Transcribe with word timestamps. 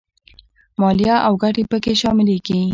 مالیه 0.81 1.15
او 1.27 1.33
ګټې 1.43 1.63
په 1.71 1.77
کې 1.83 1.93
شاملېږي 2.01 2.61